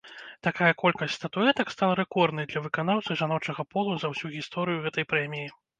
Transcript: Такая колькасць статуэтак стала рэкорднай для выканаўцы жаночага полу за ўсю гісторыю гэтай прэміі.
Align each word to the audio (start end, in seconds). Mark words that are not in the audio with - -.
Такая 0.45 0.69
колькасць 0.83 1.17
статуэтак 1.19 1.67
стала 1.75 1.99
рэкорднай 2.01 2.49
для 2.55 2.65
выканаўцы 2.65 3.21
жаночага 3.21 3.71
полу 3.77 3.93
за 4.03 4.07
ўсю 4.17 4.35
гісторыю 4.39 4.85
гэтай 4.89 5.11
прэміі. 5.15 5.47